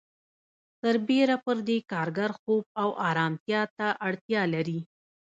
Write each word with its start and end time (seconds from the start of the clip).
سربېره 0.79 1.37
پر 1.45 1.57
دې 1.67 1.77
کارګر 1.91 2.31
خوب 2.39 2.63
او 2.81 2.89
آرامتیا 3.09 3.61
ته 3.77 3.87
اړتیا 4.07 4.41
لري 4.53 4.79